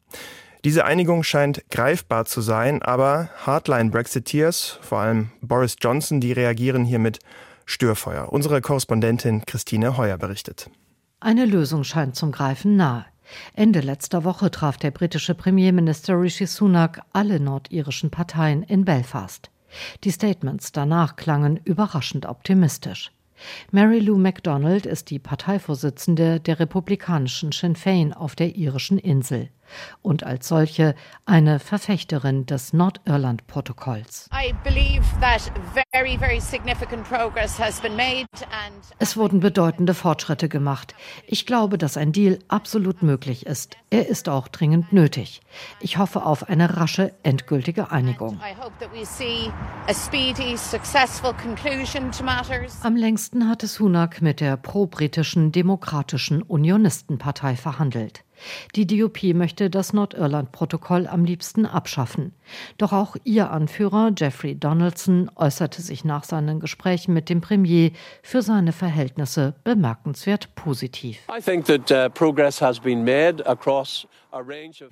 Diese 0.66 0.84
Einigung 0.84 1.24
scheint 1.24 1.64
greifbar 1.70 2.26
zu 2.26 2.42
sein, 2.42 2.82
aber 2.82 3.30
Hardline-Brexiteers, 3.46 4.80
vor 4.82 5.00
allem 5.00 5.30
Boris 5.42 5.76
Johnson, 5.80 6.20
die 6.20 6.32
reagieren 6.32 6.86
hier 6.86 7.00
mit 7.00 7.20
Störfeuer. 7.66 8.32
Unsere 8.32 8.62
Korrespondentin 8.62 9.46
Christine 9.46 9.98
Heuer 9.98 10.18
berichtet. 10.18 10.70
Eine 11.20 11.46
Lösung 11.46 11.84
scheint 11.84 12.16
zum 12.16 12.32
Greifen 12.32 12.76
nahe. 12.76 13.06
Ende 13.54 13.82
letzter 13.82 14.24
Woche 14.24 14.52
traf 14.52 14.78
der 14.78 14.92
britische 14.92 15.34
Premierminister 15.34 16.20
Rishi 16.20 16.46
Sunak 16.46 17.02
alle 17.12 17.40
nordirischen 17.40 18.12
Parteien 18.12 18.64
in 18.64 18.86
Belfast. 18.86 19.50
Die 20.04 20.12
Statements 20.12 20.72
danach 20.72 21.16
klangen 21.16 21.60
überraschend 21.64 22.26
optimistisch. 22.26 23.12
Mary 23.72 24.00
Lou 24.00 24.18
MacDonald 24.18 24.86
ist 24.86 25.10
die 25.10 25.20
Parteivorsitzende 25.20 26.40
der 26.40 26.60
republikanischen 26.60 27.52
Sinn 27.52 27.76
Fein 27.76 28.14
auf 28.14 28.36
der 28.36 28.56
irischen 28.56 28.98
Insel 28.98 29.50
und 30.02 30.24
als 30.24 30.48
solche 30.48 30.96
eine 31.26 31.60
Verfechterin 31.60 32.46
des 32.46 32.74
Nordirland-Protokolls. 32.74 34.30
Es 39.00 39.18
wurden 39.18 39.40
bedeutende 39.40 39.94
Fortschritte 39.94 40.50
gemacht. 40.50 40.96
Ich 41.28 41.46
glaube, 41.46 41.78
dass 41.78 41.98
ein 41.98 42.12
Deal 42.12 42.40
absolut 42.48 43.02
möglich 43.02 43.46
ist. 43.46 43.78
Er 43.90 44.08
ist 44.08 44.30
auch 44.30 44.48
dringend 44.48 44.94
nötig. 44.94 45.42
Ich 45.80 45.98
hoffe 45.98 46.26
auf 46.26 46.50
eine 46.50 46.78
rasche, 46.78 47.14
endgültige 47.24 47.92
Einigung. 47.92 48.40
Am 52.84 52.96
längsten 52.96 53.50
hatte 53.50 53.68
Sunak 53.68 54.22
mit 54.22 54.40
der 54.42 54.58
pro-britischen 54.58 55.52
Demokratischen 55.52 56.42
Unionistenpartei 56.42 57.56
verhandelt. 57.56 58.24
Die 58.76 58.88
DUP 58.88 59.24
möchte 59.34 59.70
das 59.70 59.94
Nordirland-Protokoll 59.94 61.08
am 61.08 61.26
liebsten 61.26 61.66
abschaffen. 61.66 62.34
Doch 62.78 62.94
auch 62.94 63.16
ihr 63.24 63.52
Anführer 63.52 64.12
Jeffrey 64.16 64.56
Donaldson 64.56 65.32
äußerte 65.36 65.82
sich 65.82 66.06
nach 66.06 66.24
seinen 66.24 66.60
Gesprächen 66.60 67.14
mit 67.14 67.30
dem 67.30 67.42
Premier 67.42 67.92
für 68.22 68.42
seine 68.42 68.72
Verhältnisse 68.72 69.56
bemerkenswert 69.64 70.54
positiv. 70.56 71.20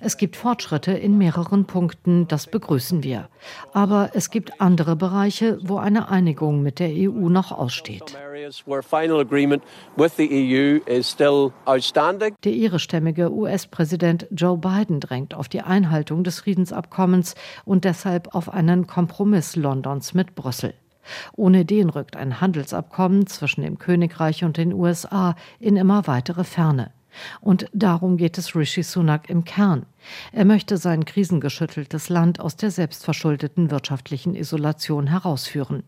Es 0.00 0.16
gibt 0.16 0.36
Fortschritte 0.36 0.92
in 0.92 1.18
mehreren 1.18 1.66
Punkten, 1.66 2.26
das 2.28 2.46
begrüßen 2.46 3.02
wir. 3.02 3.28
Aber 3.72 4.10
es 4.14 4.30
gibt 4.30 4.60
andere 4.60 4.96
Bereiche, 4.96 5.58
wo 5.62 5.76
eine 5.76 6.08
Einigung 6.08 6.62
mit 6.62 6.78
der 6.78 6.88
EU 6.88 7.28
noch 7.28 7.52
aussteht. 7.52 8.16
Der 12.44 12.52
irischstämmige 12.52 13.32
US-Präsident 13.32 14.26
Joe 14.30 14.56
Biden 14.56 15.00
drängt 15.00 15.34
auf 15.34 15.48
die 15.48 15.60
Einhaltung 15.60 16.24
des 16.24 16.40
Friedensabkommens 16.40 17.34
und 17.66 17.84
deshalb 17.84 18.34
auf 18.34 18.48
einen 18.48 18.86
Kompromiss 18.86 19.56
Londons 19.56 20.14
mit 20.14 20.34
Brüssel. 20.34 20.74
Ohne 21.36 21.66
den 21.66 21.90
rückt 21.90 22.16
ein 22.16 22.40
Handelsabkommen 22.40 23.26
zwischen 23.26 23.62
dem 23.62 23.78
Königreich 23.78 24.42
und 24.42 24.56
den 24.56 24.72
USA 24.72 25.36
in 25.60 25.76
immer 25.76 26.06
weitere 26.06 26.44
Ferne. 26.44 26.92
Und 27.40 27.66
darum 27.72 28.16
geht 28.16 28.38
es 28.38 28.54
Rishi 28.54 28.82
Sunak 28.82 29.28
im 29.30 29.44
Kern. 29.44 29.86
Er 30.32 30.44
möchte 30.44 30.76
sein 30.76 31.04
krisengeschütteltes 31.04 32.08
Land 32.08 32.40
aus 32.40 32.56
der 32.56 32.70
selbstverschuldeten 32.70 33.70
wirtschaftlichen 33.70 34.34
Isolation 34.34 35.06
herausführen. 35.06 35.84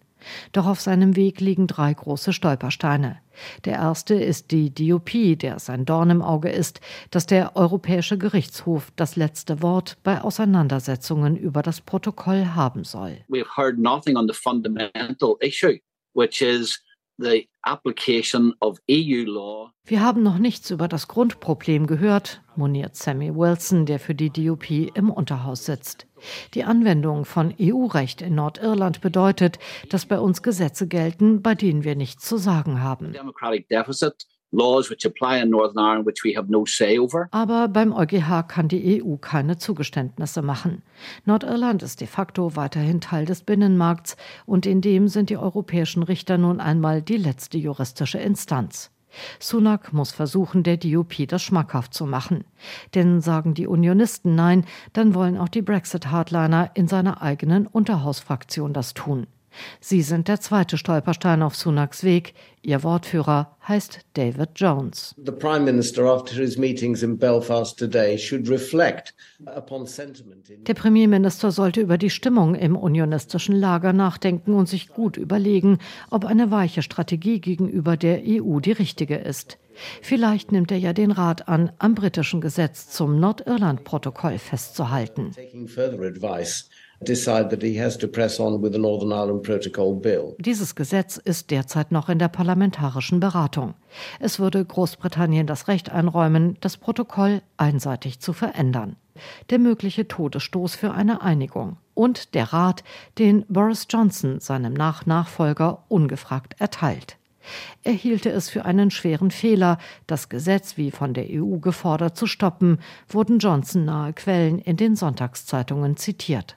Doch 0.53 0.67
auf 0.67 0.81
seinem 0.81 1.15
Weg 1.17 1.41
liegen 1.41 1.67
drei 1.67 1.93
große 1.93 2.33
Stolpersteine. 2.33 3.19
Der 3.65 3.75
erste 3.75 4.15
ist 4.15 4.51
die 4.51 4.73
DUP, 4.73 5.39
der 5.39 5.59
sein 5.59 5.85
Dorn 5.85 6.11
im 6.11 6.23
Auge 6.23 6.49
ist, 6.49 6.81
dass 7.11 7.27
der 7.27 7.55
Europäische 7.55 8.17
Gerichtshof 8.17 8.93
das 8.97 9.17
letzte 9.17 9.63
Wort 9.63 9.99
bei 10.03 10.23
Auseinandersetzungen 10.23 11.37
über 11.37 11.63
das 11.63 11.81
Protokoll 11.81 12.47
haben 12.55 12.85
soll. 12.85 13.19
We've 13.29 13.57
heard 13.57 13.79
nothing 13.79 14.17
on 14.17 14.27
the 14.27 14.35
fundamental 14.35 15.37
issue, 15.41 15.79
which 16.15 16.41
is 16.41 16.83
the 17.19 17.49
application 17.63 18.55
of 18.61 18.79
EU 18.91 19.25
law. 19.25 19.73
Wir 19.85 20.03
haben 20.03 20.23
noch 20.23 20.39
nichts 20.39 20.71
über 20.71 20.89
das 20.89 21.09
Grundproblem 21.09 21.87
gehört, 21.87 22.43
moniert 22.57 22.97
Sammy 22.97 23.35
Wilson, 23.35 23.87
der 23.87 24.01
für 24.01 24.15
die 24.15 24.31
DUP 24.31 24.71
im 24.71 25.11
Unterhaus 25.11 25.65
sitzt. 25.65 26.07
Die 26.55 26.65
Anwendung 26.65 27.25
von 27.25 27.55
EU-Recht 27.61 28.23
in 28.23 28.35
Nordirland 28.35 29.01
bedeutet, 29.01 29.59
dass 29.91 30.07
bei 30.07 30.19
uns 30.19 30.43
Gesetze 30.43 30.89
gelten, 30.89 31.43
bei 31.43 31.55
denen 31.55 31.85
wir 31.85 31.95
nichts 31.95 32.27
zu 32.27 32.37
sagen 32.37 32.83
haben. 32.83 33.15
Aber 37.31 37.69
beim 37.69 37.93
EuGH 37.93 38.49
kann 38.49 38.69
die 38.69 39.03
EU 39.03 39.17
keine 39.17 39.59
Zugeständnisse 39.59 40.41
machen. 40.41 40.81
Nordirland 41.27 41.83
ist 41.83 42.01
de 42.01 42.07
facto 42.07 42.57
weiterhin 42.57 43.03
Teil 43.03 43.27
des 43.27 43.43
Binnenmarkts 43.43 44.17
und 44.47 44.65
in 44.65 44.81
dem 44.81 45.09
sind 45.09 45.29
die 45.29 45.37
europäischen 45.37 46.03
Richter 46.03 46.39
nun 46.39 46.61
einmal 46.61 47.03
die 47.03 47.19
letzte 47.19 47.59
juristische 47.59 48.17
Instanz. 48.17 48.91
Sunak 49.41 49.93
muss 49.93 50.13
versuchen, 50.13 50.63
der 50.63 50.79
DUP 50.79 51.29
das 51.29 51.43
schmackhaft 51.43 51.93
zu 51.93 52.07
machen. 52.07 52.45
Denn 52.95 53.21
sagen 53.21 53.53
die 53.53 53.67
Unionisten 53.67 54.35
Nein, 54.35 54.65
dann 54.95 55.15
wollen 55.15 55.37
auch 55.37 55.51
die 55.51 55.63
Brexit-Hardliner 55.63 56.71
in 56.73 56.89
seiner 56.89 57.21
eigenen 57.21 57.67
Unterhausfraktion 57.67 58.73
das 58.73 58.95
tun. 58.95 59.27
Sie 59.81 60.03
sind 60.03 60.29
der 60.29 60.41
zweite 60.41 60.79
Stolperstein 60.79 61.43
auf 61.43 61.57
Sunaks 61.57 62.05
Weg. 62.05 62.35
Ihr 62.63 62.83
Wortführer 62.83 63.57
heißt 63.67 64.01
David 64.15 64.51
Jones. 64.57 65.15
Der 65.17 65.33
Premierminister 70.75 71.51
sollte 71.51 71.81
über 71.81 71.99
die 71.99 72.11
Stimmung 72.11 72.55
im 72.55 72.77
unionistischen 72.77 73.55
Lager 73.55 73.93
nachdenken 73.93 74.55
und 74.55 74.69
sich 74.69 74.89
gut 74.89 75.17
überlegen, 75.17 75.79
ob 76.11 76.25
eine 76.25 76.51
weiche 76.51 76.83
Strategie 76.83 77.41
gegenüber 77.41 77.97
der 77.97 78.23
EU 78.27 78.61
die 78.61 78.73
richtige 78.73 79.17
ist. 79.17 79.59
Vielleicht 80.03 80.53
nimmt 80.53 80.71
er 80.71 80.79
ja 80.79 80.93
den 80.93 81.11
Rat 81.11 81.49
an, 81.49 81.73
am 81.79 81.95
britischen 81.95 82.41
Gesetz 82.41 82.89
zum 82.89 83.21
Nordirland-Protokoll 83.21 84.39
festzuhalten. 84.39 85.33
Dieses 90.39 90.75
Gesetz 90.75 91.19
ist 91.19 91.51
derzeit 91.51 91.93
noch 91.93 92.09
in 92.09 92.19
der 92.19 92.29
parlamentarischen 92.29 93.21
Beratung. 93.21 93.75
Es 94.19 94.39
würde 94.39 94.65
Großbritannien 94.65 95.47
das 95.47 95.69
Recht 95.69 95.91
einräumen, 95.91 96.57
das 96.61 96.79
Protokoll 96.79 97.43
einseitig 97.59 98.21
zu 98.21 98.33
verändern. 98.33 98.97
Der 99.51 99.59
mögliche 99.59 100.09
Todesstoß 100.09 100.75
für 100.75 100.93
eine 100.93 101.23
Einigung 101.23 101.77
und 101.95 102.35
der 102.35 102.53
Rat, 102.53 102.83
den 103.19 103.45
Boris 103.49 103.87
Johnson 103.91 104.41
seinem 104.41 104.73
Nachnachfolger 104.73 105.85
ungefragt 105.89 106.55
erteilt. 106.59 107.19
Er 107.83 107.93
hielte 107.93 108.31
es 108.31 108.51
für 108.51 108.65
einen 108.65 108.91
schweren 108.91 109.31
Fehler, 109.31 109.79
das 110.07 110.29
Gesetz 110.29 110.77
wie 110.77 110.91
von 110.91 111.15
der 111.15 111.27
EU 111.31 111.59
gefordert 111.59 112.17
zu 112.17 112.27
stoppen, 112.27 112.79
wurden 113.09 113.39
Johnson 113.39 113.85
nahe 113.85 114.13
Quellen 114.13 114.59
in 114.59 114.77
den 114.77 114.97
Sonntagszeitungen 114.97 115.97
zitiert. 115.97 116.57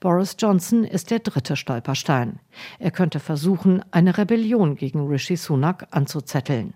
Boris 0.00 0.36
Johnson 0.38 0.84
ist 0.84 1.10
der 1.10 1.20
dritte 1.20 1.56
Stolperstein. 1.56 2.40
Er 2.78 2.90
könnte 2.90 3.20
versuchen, 3.20 3.84
eine 3.90 4.16
Rebellion 4.16 4.76
gegen 4.76 5.06
Rishi 5.06 5.36
Sunak 5.36 5.88
anzuzetteln. 5.90 6.74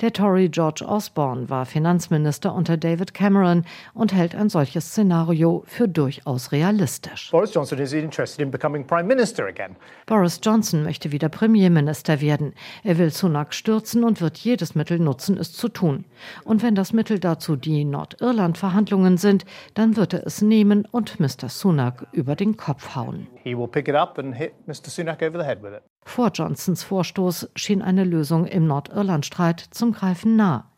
Der 0.00 0.12
Tory 0.12 0.48
George 0.48 0.84
Osborne 0.86 1.48
war 1.48 1.66
Finanzminister 1.66 2.54
unter 2.54 2.76
David 2.76 3.14
Cameron 3.14 3.64
und 3.94 4.12
hält 4.12 4.34
ein 4.34 4.48
solches 4.48 4.86
Szenario 4.86 5.64
für 5.66 5.88
durchaus 5.88 6.52
realistisch. 6.52 7.30
Boris 7.30 7.54
Johnson, 7.54 7.78
is 7.78 7.92
interested 7.92 8.40
in 8.40 8.50
becoming 8.50 8.86
Prime 8.86 9.04
Minister 9.06 9.46
again. 9.46 9.76
Boris 10.06 10.40
Johnson 10.42 10.82
möchte 10.82 11.12
wieder 11.12 11.28
Premierminister 11.28 12.20
werden. 12.20 12.54
Er 12.84 12.98
will 12.98 13.10
Sunak 13.10 13.54
stürzen 13.54 14.04
und 14.04 14.20
wird 14.20 14.38
jedes 14.38 14.74
Mittel 14.74 14.98
nutzen, 14.98 15.36
es 15.38 15.52
zu 15.52 15.68
tun. 15.68 16.04
Und 16.44 16.62
wenn 16.62 16.74
das 16.74 16.92
Mittel 16.92 17.18
dazu 17.18 17.56
die 17.56 17.84
Nordirland-Verhandlungen 17.84 19.16
sind, 19.16 19.44
dann 19.74 19.96
wird 19.96 20.14
er 20.14 20.26
es 20.26 20.42
nehmen 20.42 20.86
und 20.90 21.20
Mr. 21.20 21.48
Sunak 21.48 22.06
über 22.12 22.36
den 22.36 22.56
Kopf 22.56 22.94
hauen. 22.94 23.26
He 23.46 23.56
will 23.56 23.68
pick 23.68 23.86
it 23.86 23.94
up 23.94 24.18
and 24.18 24.34
hit 24.34 24.54
Mr. 24.66 24.90
Sunak 24.90 25.22
over 25.22 25.38
the 25.38 25.44
head 25.44 25.62
with 25.62 25.72
it. 25.72 25.84
Vor 26.04 26.32
Johnsons 26.34 26.82
Vorstoß 26.82 27.50
schien 27.54 27.80
eine 27.80 28.02
Lösung 28.02 28.44
im 28.44 28.66
Nordirlandstreit 28.66 29.60
zum 29.70 29.92
Greifen 29.92 30.34
nah. 30.34 30.72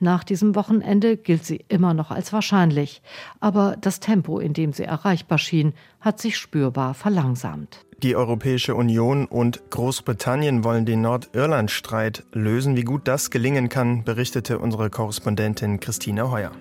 Nach 0.00 0.24
diesem 0.24 0.54
Wochenende 0.54 1.18
gilt 1.18 1.44
sie 1.44 1.66
immer 1.68 1.92
noch 1.92 2.10
als 2.10 2.32
wahrscheinlich, 2.32 3.02
aber 3.40 3.76
das 3.78 4.00
Tempo, 4.00 4.38
in 4.38 4.54
dem 4.54 4.72
sie 4.72 4.84
erreichbar 4.84 5.36
schien, 5.36 5.74
hat 6.00 6.18
sich 6.18 6.38
spürbar 6.38 6.94
verlangsamt. 6.94 7.84
Die 8.02 8.16
Europäische 8.16 8.74
Union 8.74 9.26
und 9.26 9.70
Großbritannien 9.70 10.64
wollen 10.64 10.86
den 10.86 11.02
Nordirlandstreit 11.02 12.24
lösen. 12.32 12.74
Wie 12.74 12.84
gut 12.84 13.06
das 13.06 13.30
gelingen 13.30 13.68
kann, 13.68 14.02
berichtete 14.02 14.58
unsere 14.60 14.88
Korrespondentin 14.88 15.78
Christine 15.78 16.30
Heuer. 16.30 16.52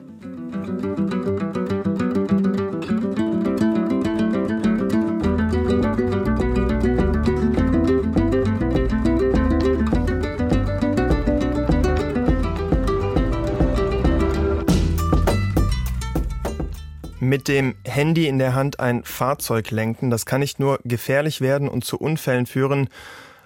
Mit 17.34 17.48
dem 17.48 17.74
Handy 17.84 18.28
in 18.28 18.38
der 18.38 18.54
Hand 18.54 18.80
ein 18.80 19.04
Fahrzeug 19.04 19.72
lenken, 19.72 20.12
das 20.12 20.28
kann 20.28 20.42
nicht 20.42 20.60
nur 20.60 20.80
gefährlich 20.84 21.42
werden 21.42 21.68
und 21.68 21.84
zu 21.84 21.98
Unfällen 21.98 22.46
führen, 22.46 22.90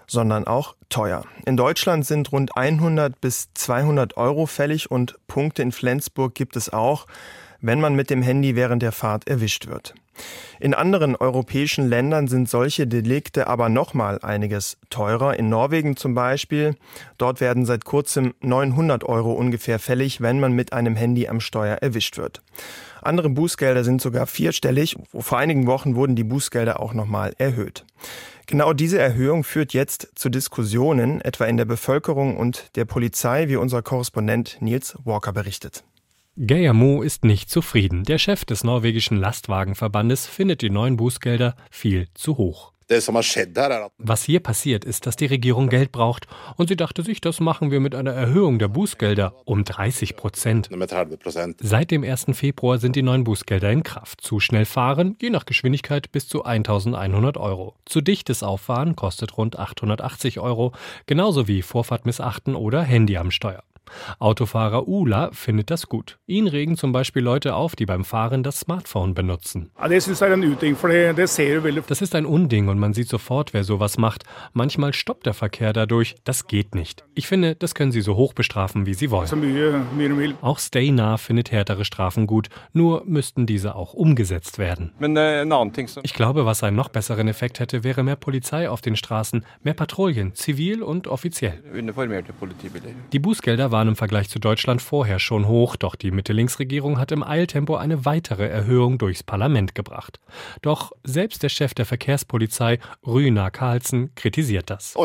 sondern 0.08 0.46
auch 0.46 0.75
teuer. 0.89 1.24
In 1.46 1.56
Deutschland 1.56 2.06
sind 2.06 2.34
rund 2.34 2.58
100 2.58 3.22
bis 3.22 3.48
200 3.53 4.17
Euro 4.17 4.46
fällig 4.46 4.91
und 4.91 5.15
Punkte 5.27 5.62
in 5.62 5.72
Flensburg 5.72 6.36
gibt 6.36 6.58
es 6.58 6.74
auch, 6.74 7.08
wenn 7.62 7.79
man 7.79 7.96
mit 7.96 8.10
dem 8.10 8.22
Handy 8.22 8.58
während 8.58 8.82
der 8.84 8.91
Fahrt 8.91 9.25
erwischt 9.25 9.67
wird. 9.67 9.94
In 10.60 10.74
anderen 10.74 11.15
europäischen 11.15 11.88
Ländern 11.88 12.27
sind 12.27 12.50
solche 12.50 12.88
Delikte 12.88 13.48
aber 13.48 13.70
nochmal 13.70 14.20
einiges 14.22 14.77
teurer. 14.89 15.39
In 15.39 15.48
Norwegen 15.48 15.96
zum 15.96 16.13
Beispiel. 16.13 16.75
Dort 17.17 17.39
werden 17.39 17.65
seit 17.65 17.86
kurzem 17.86 18.34
900 18.41 19.06
Euro 19.06 19.32
ungefähr 19.32 19.79
fällig, 19.79 20.20
wenn 20.20 20.41
man 20.41 20.51
mit 20.51 20.74
einem 20.74 20.98
Handy 20.98 21.29
am 21.29 21.39
Steuer 21.39 21.77
erwischt 21.77 22.17
wird. 22.17 22.41
Andere 23.01 23.30
Bußgelder 23.30 23.84
sind 23.84 24.01
sogar 24.01 24.27
vierstellig. 24.27 24.96
Vor 25.18 25.38
einigen 25.38 25.68
Wochen 25.68 25.96
wurden 25.96 26.16
die 26.16 26.24
Bußgelder 26.24 26.80
auch 26.80 26.94
nochmal 26.94 27.34
erhöht. 27.38 27.86
Genau 28.46 28.72
diese 28.72 28.98
Erhöhung 28.98 29.44
führt 29.44 29.74
jetzt 29.74 30.10
zu 30.16 30.30
Diskussionen, 30.30 31.20
etwa 31.20 31.46
in 31.46 31.58
der 31.58 31.66
Bevölkerung 31.66 32.38
und 32.38 32.75
der 32.75 32.86
Polizei, 32.86 33.50
wie 33.50 33.58
unser 33.58 33.82
Korrespondent 33.82 34.58
Nils 34.62 34.96
Walker 35.04 35.34
berichtet. 35.34 35.84
Geir 36.38 36.74
Mo 36.74 37.01
ist 37.01 37.25
nicht 37.25 37.50
zufrieden. 37.50 38.04
Der 38.04 38.20
Chef 38.20 38.46
des 38.46 38.63
norwegischen 38.63 39.18
Lastwagenverbandes 39.18 40.27
findet 40.27 40.62
die 40.62 40.70
neuen 40.70 40.96
Bußgelder 40.96 41.56
viel 41.72 42.08
zu 42.13 42.38
hoch. 42.38 42.72
Was 43.98 44.24
hier 44.24 44.39
passiert, 44.39 44.86
ist, 44.86 45.06
dass 45.06 45.17
die 45.17 45.25
Regierung 45.25 45.67
Geld 45.67 45.91
braucht 45.91 46.25
und 46.56 46.70
sie 46.70 46.77
dachte 46.77 47.03
sich, 47.03 47.20
das 47.20 47.41
machen 47.41 47.70
wir 47.70 47.82
mit 47.82 47.94
einer 47.94 48.13
Erhöhung 48.13 48.60
der 48.60 48.70
Bußgelder 48.70 49.34
um 49.44 49.65
30 49.65 50.15
Prozent. 50.15 50.70
Seit 51.60 51.91
dem 51.91 52.03
1. 52.03 52.27
Februar 52.32 52.77
sind 52.77 52.96
die 52.96 53.03
neuen 53.03 53.25
Bußgelder 53.25 53.70
in 53.72 53.84
Kraft. 53.84 54.22
Zu 54.22 54.39
schnell 54.39 54.65
fahren, 54.65 55.17
je 55.22 55.29
nach 55.29 55.46
Geschwindigkeit 55.46 56.12
bis 56.13 56.29
zu 56.29 56.46
1100 56.46 57.38
Euro. 57.38 57.75
Zu 57.86 58.00
dichtes 58.00 58.41
Auffahren 58.41 58.96
kostet 58.96 59.38
rund 59.38 59.60
880 59.60 60.39
Euro, 60.39 60.72
genauso 61.08 61.48
wie 61.48 61.62
Vorfahrt 61.62 62.06
missachten 62.06 62.56
oder 62.56 62.84
Handy 62.84 63.17
am 63.17 63.32
Steuer. 63.32 63.63
Autofahrer 64.20 64.88
Ula 64.88 65.29
findet 65.34 65.70
das 65.72 65.88
gut. 65.88 66.17
Ihn 66.27 66.48
regen 66.48 66.77
zum 66.77 66.91
Beispiel 66.91 67.22
Leute 67.22 67.56
auf, 67.56 67.75
die 67.75 67.86
beim 67.86 68.03
Fahren 68.03 68.44
das 68.44 68.60
Smartphone 68.60 69.13
benutzen. 69.13 69.72
Das 69.77 70.08
ist 70.08 70.24
ein 72.15 72.25
Unding 72.25 72.67
und 72.67 72.79
man 72.79 72.94
sieht 72.94 73.10
sofort, 73.10 73.53
wer 73.53 73.63
sowas 73.63 73.98
macht. 73.98 74.24
Manchmal 74.53 74.94
stoppt 74.94 75.25
der 75.25 75.34
Verkehr 75.34 75.74
dadurch. 75.74 76.15
Das 76.24 76.48
geht 76.48 76.75
nicht. 76.75 77.06
Ich 77.15 77.27
finde, 77.27 77.56
das 77.56 77.75
können 77.75 77.91
sie 77.91 78.01
so 78.01 78.15
hoch 78.15 78.34
bestrafen, 78.34 78.86
wie 78.86 78.94
sie 78.94 79.12
wollen. 79.12 80.36
Auch 80.41 80.60
Stay 80.60 80.91
Nah 80.91 81.17
findet 81.17 81.51
härtere 81.51 81.86
Strafen 81.86 82.27
gut, 82.27 82.50
nur 82.74 83.03
müssten 83.06 83.46
diese 83.46 83.75
auch 83.75 83.94
umgesetzt 83.94 84.58
werden. 84.58 84.91
Ich 86.03 86.13
glaube, 86.13 86.46
was 86.46 86.63
einen 86.63 86.75
noch 86.75 86.89
besseren 86.89 87.27
Effekt 87.27 87.60
hätte, 87.60 87.84
wäre 87.84 88.03
mehr 88.03 88.15
Polizei 88.15 88.70
auf 88.70 88.82
den 88.82 88.96
Straßen, 88.96 89.46
mehr 89.63 89.74
Patrouillen, 89.74 90.34
zivil 90.36 90.82
und 90.84 91.08
offiziell. 91.08 91.63
Die 93.12 93.20
Bußgelder 93.20 93.72
waren 93.72 93.76
waren 93.77 93.89
im 93.89 93.96
Vergleich 93.96 94.27
zu 94.27 94.39
Deutschland 94.39 94.81
vorher 94.81 95.19
schon 95.19 95.48
hoch, 95.48 95.75
doch 95.75 95.96
die 95.96 96.10
Mitte-Links-Regierung 96.10 96.98
hat 96.98 97.12
im 97.12 97.22
Eiltempo 97.22 97.75
eine 97.75 98.05
weitere 98.05 98.48
Erhöhung 98.48 98.98
durchs 98.98 99.22
Parlament 99.22 99.75
gebracht. 99.75 100.19
Doch 100.63 100.93
selbst 101.03 101.43
der 101.43 101.50
Chef 101.50 101.75
der 101.75 101.86
Verkehrspolizei, 101.86 102.79
Rüna 103.05 103.51
Carlsen, 103.51 104.15
kritisiert 104.15 104.72
das. 104.72 104.96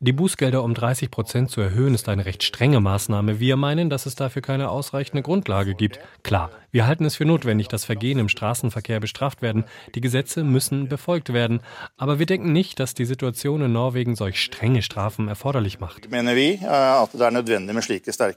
Die 0.00 0.12
Bußgelder 0.12 0.64
um 0.64 0.74
30 0.74 1.12
Prozent 1.12 1.52
zu 1.52 1.60
erhöhen 1.60 1.94
ist 1.94 2.08
eine 2.08 2.26
recht 2.26 2.42
strenge 2.42 2.80
Maßnahme. 2.80 3.38
Wir 3.38 3.54
meinen, 3.54 3.88
dass 3.88 4.06
es 4.06 4.16
dafür 4.16 4.42
keine 4.42 4.70
ausreichende 4.70 5.22
Grundlage 5.22 5.76
gibt. 5.76 6.00
Klar, 6.24 6.50
wir 6.76 6.86
halten 6.86 7.06
es 7.06 7.16
für 7.16 7.24
notwendig, 7.24 7.68
dass 7.68 7.86
Vergehen 7.86 8.18
im 8.18 8.28
Straßenverkehr 8.28 9.00
bestraft 9.00 9.40
werden. 9.40 9.64
Die 9.94 10.02
Gesetze 10.02 10.44
müssen 10.44 10.90
befolgt 10.90 11.32
werden. 11.32 11.60
Aber 11.96 12.18
wir 12.18 12.26
denken 12.26 12.52
nicht, 12.52 12.78
dass 12.80 12.92
die 12.92 13.06
Situation 13.06 13.62
in 13.62 13.72
Norwegen 13.72 14.14
solch 14.14 14.42
strenge 14.42 14.82
Strafen 14.82 15.26
erforderlich 15.26 15.80
macht 15.80 16.12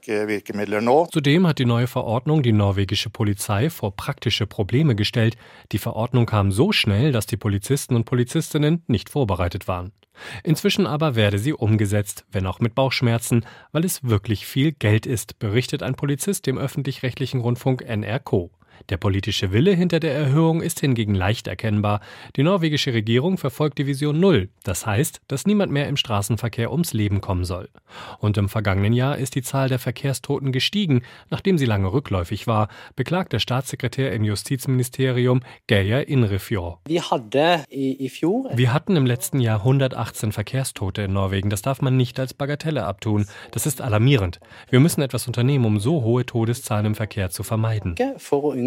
eh. 0.08 1.10
Zudem 1.12 1.48
hat 1.48 1.60
die 1.60 1.66
neue 1.66 1.88
Verordnung 1.88 2.42
die 2.42 2.54
norwegische 2.54 3.10
Polizei 3.10 3.70
vor 3.70 3.94
praktische 3.94 4.48
Probleme 4.48 4.96
gestellt. 4.96 5.36
Die 5.74 5.78
Verordnung 5.78 6.26
kam 6.26 6.54
so 6.54 6.72
schnell, 6.72 7.12
dass 7.12 7.26
die 7.26 7.36
Polizisten 7.36 7.94
und 7.98 8.06
Polizistinnen 8.06 8.84
nicht 8.88 9.10
vorbereitet 9.10 9.68
waren. 9.68 9.92
Inzwischen 10.44 10.88
aber 10.88 11.16
werde 11.16 11.40
sie 11.40 11.54
umgesetzt, 11.54 12.26
wenn 12.32 12.46
auch 12.46 12.60
mit 12.60 12.76
Bauchschmerzen, 12.76 13.46
weil 13.72 13.86
es 13.86 14.04
wirklich 14.04 14.46
viel 14.46 14.72
Geld 14.72 15.06
ist, 15.06 15.40
berichtet 15.40 15.84
ein 15.84 15.96
Polizist 15.96 16.48
dem 16.48 16.58
öffentlich-rechtlichen 16.58 17.42
Rundfunk 17.42 17.84
NRK. 17.88 18.50
Der 18.88 18.98
politische 18.98 19.52
Wille 19.52 19.74
hinter 19.74 20.00
der 20.00 20.14
Erhöhung 20.14 20.62
ist 20.62 20.80
hingegen 20.80 21.14
leicht 21.14 21.48
erkennbar. 21.48 22.00
Die 22.36 22.44
norwegische 22.44 22.94
Regierung 22.94 23.38
verfolgt 23.38 23.78
die 23.78 23.88
Vision 23.88 24.20
Null, 24.20 24.50
das 24.64 24.86
heißt, 24.86 25.22
dass 25.28 25.46
niemand 25.46 25.72
mehr 25.72 25.88
im 25.88 25.98
Straßenverkehr 25.98 26.72
ums 26.72 26.94
Leben 26.94 27.22
kommen 27.22 27.44
soll. 27.44 27.70
Und 28.20 28.38
im 28.38 28.50
vergangenen 28.50 28.94
Jahr 28.94 29.18
ist 29.18 29.36
die 29.36 29.42
Zahl 29.42 29.70
der 29.70 29.80
Verkehrstoten 29.80 30.52
gestiegen, 30.52 31.02
nachdem 31.30 31.58
sie 31.58 31.66
lange 31.66 31.92
rückläufig 31.92 32.48
war, 32.48 32.70
beklagt 32.96 33.34
der 33.34 33.40
Staatssekretär 33.40 34.14
im 34.14 34.24
Justizministerium 34.24 35.42
Geir 35.68 36.08
Inrefjord. 36.08 36.80
Wir 38.58 38.74
hatten 38.74 38.96
im 38.96 39.06
letzten 39.06 39.40
Jahr 39.40 39.60
118 39.60 40.32
Verkehrstote 40.32 41.04
in 41.04 41.14
Norwegen. 41.14 41.50
Das 41.50 41.62
darf 41.62 41.82
man 41.82 41.98
nicht 41.98 42.20
als 42.20 42.34
Bagatelle 42.34 42.86
abtun. 42.86 43.26
Das 43.52 43.66
ist 43.66 43.82
alarmierend. 43.82 44.40
Wir 44.70 44.80
müssen 44.80 45.02
etwas 45.02 45.28
unternehmen, 45.28 45.66
um 45.66 45.80
so 45.80 46.04
hohe 46.04 46.26
Todeszahlen 46.26 46.86
im 46.86 46.96
Verkehr 46.96 47.30
zu 47.30 47.44
vermeiden 47.44 47.96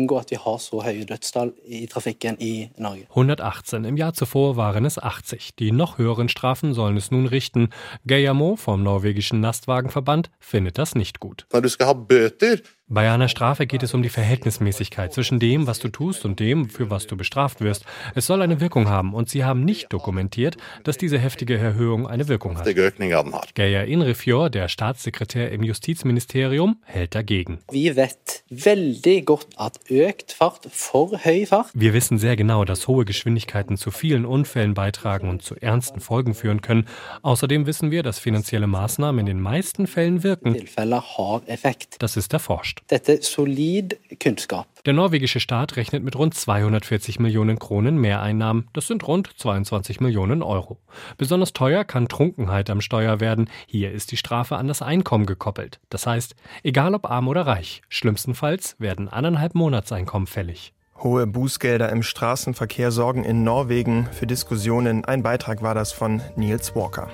unngå 0.03 0.19
at 0.19 0.31
vi 0.31 0.39
har 0.41 0.59
så 0.59 0.83
høye 0.83 1.07
dødstall 1.09 1.53
i 1.67 1.87
trafikken 1.87 2.37
i 2.41 2.71
Norge. 2.79 3.07
118. 3.11 3.85
Im 3.85 3.97
Jahr 3.97 4.13
zuvor 4.13 4.57
waren 4.57 4.85
es 4.85 4.99
80. 4.99 5.57
Die 5.59 5.73
noch 5.73 5.99
höheren 5.99 6.29
Strafen 6.29 6.75
sollen 6.75 6.97
es 6.97 7.11
nun 7.11 7.27
richten. 7.27 7.71
Geijamo 8.07 8.57
vom 8.57 8.83
norwegischen 8.83 9.43
Lastwagenverband 9.43 10.31
findet 10.41 10.79
das 10.79 10.95
nicht 10.95 11.21
gut. 11.21 11.47
Når 11.53 11.61
du 11.61 11.69
skal 11.69 11.87
ha 11.87 11.93
bøter 11.93 12.59
bei 12.93 13.11
einer 13.11 13.29
Strafe 13.29 13.67
geht 13.67 13.83
es 13.83 13.95
um 13.95 14.03
die 14.03 14.11
Verhältnismäßigkeit 14.11 15.15
zwischen 15.15 15.39
dem, 15.39 15.67
was 15.67 15.79
du 15.79 15.89
tust 15.89 16.27
und 16.27 16.39
dem, 16.41 16.69
für 16.69 16.91
was 16.91 17.07
du 17.07 17.17
bestraft 17.17 17.63
wirst. 17.63 17.87
Es 18.15 18.27
soll 18.27 18.43
eine 18.43 18.61
Wirkung 18.61 18.87
haben 18.89 19.15
und 19.15 19.31
sie 19.31 19.45
haben 19.45 19.65
nicht 19.65 19.91
dokumentiert, 19.95 20.59
dass 20.85 20.99
diese 20.99 21.19
heftige 21.19 21.57
Erhöhung 21.57 22.07
eine 22.07 22.29
Wirkung 22.29 22.59
hat. 22.59 22.67
Geir 23.55 23.87
Inrefjord, 23.87 24.55
der 24.55 24.69
Staatssekretär 24.69 25.51
im 25.53 25.63
Justizministerium, 25.63 26.83
hält 26.85 27.15
dagegen. 27.15 27.61
Wir 31.73 31.95
wissen 31.95 32.19
sehr 32.19 32.37
genau, 32.37 32.67
dass 32.67 32.89
hohe 32.89 33.07
Geschwindigkeiten 33.07 33.79
zu 33.79 33.91
vielen 33.91 34.27
Unfällen 34.27 34.75
beitragen 34.75 35.31
und 35.31 35.43
zu 35.43 35.57
ernsten 35.57 36.01
Folgen 36.01 36.35
führen 36.35 36.61
können. 36.61 36.87
Außerdem 37.23 37.65
wissen 37.65 37.91
wir, 37.91 38.03
dass 38.03 38.19
finanzielle 38.19 38.67
Maßnahmen 38.67 39.21
in 39.21 39.27
den 39.27 39.41
meisten 39.41 39.87
Fällen 39.87 40.23
wirken. 40.23 40.57
Das 41.99 42.19
ist 42.19 42.35
erforscht. 42.35 42.82
Dette 42.91 43.23
solid 43.23 43.99
kunnskap. 44.23 44.67
Der 44.85 44.93
norwegische 44.93 45.41
Staat 45.41 45.77
rechnet 45.77 46.03
mit 46.03 46.17
rund 46.17 46.35
240 46.35 47.21
Millionen 47.21 47.59
Kronen 47.59 47.99
Mehreinnahmen. 47.99 48.69
Das 48.73 48.89
sind 48.89 49.07
rund 49.07 49.31
22 49.37 50.01
Millionen 50.01 50.43
Euro. 50.43 50.79
Besonders 51.17 51.53
teuer 51.53 51.85
kann 51.85 52.09
Trunkenheit 52.09 52.69
am 52.69 52.81
Steuer 52.81 53.21
werden. 53.21 53.49
Hier 53.67 53.93
ist 53.93 54.11
die 54.11 54.17
Strafe 54.17 54.57
an 54.57 54.69
das 54.69 54.83
Einkommen 54.83 55.27
gekoppelt. 55.27 55.79
Das 55.89 56.07
heißt, 56.07 56.35
egal 56.63 56.95
ob 56.95 57.09
arm 57.09 57.29
oder 57.29 57.47
reich, 57.47 57.83
schlimmstenfalls 57.89 58.77
werden 58.79 59.09
anderthalb 59.09 59.55
Monatseinkommen 59.55 60.27
fällig. 60.27 60.73
Hohe 61.03 61.27
Bußgelder 61.27 61.89
im 61.89 62.03
Straßenverkehr 62.03 62.93
sorgen 62.93 63.25
in 63.25 63.43
Norwegen 63.43 64.09
für 64.13 64.27
Diskussionen. 64.27 65.05
Ein 65.05 65.23
Beitrag 65.23 65.63
war 65.63 65.75
das 65.75 65.93
von 65.93 66.23
Niels 66.37 66.77
Walker. 66.77 67.11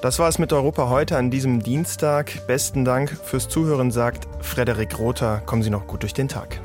Das 0.00 0.18
war 0.18 0.30
es 0.30 0.38
mit 0.38 0.50
Europa 0.54 0.88
heute 0.88 1.18
an 1.18 1.30
diesem 1.30 1.62
Dienstag. 1.62 2.46
Besten 2.46 2.86
Dank 2.86 3.10
fürs 3.22 3.50
Zuhören, 3.50 3.90
sagt 3.90 4.26
Frederik 4.40 4.98
Rother. 4.98 5.42
Kommen 5.44 5.62
Sie 5.62 5.68
noch 5.68 5.86
gut 5.86 6.02
durch 6.02 6.14
den 6.14 6.26
Tag. 6.26 6.58